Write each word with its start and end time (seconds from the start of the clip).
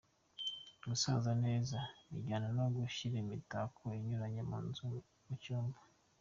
Gusasa 0.89 1.31
neza 1.45 1.77
bijyana 2.11 2.47
no 2.57 2.65
gushyira 2.77 3.15
imitako 3.23 3.83
inyuranye 3.99 4.41
mu 4.49 4.57
nzu, 4.67 4.85
mu 5.27 5.35
cyumba. 5.43 5.79